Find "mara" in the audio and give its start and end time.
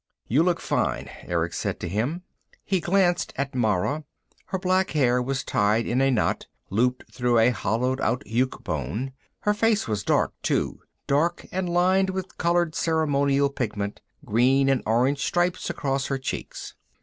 3.53-4.03